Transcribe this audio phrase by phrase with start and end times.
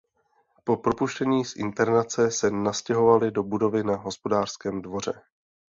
[0.63, 5.13] Po propuštění z internace se nastěhovali do budovy v hospodářském dvoře.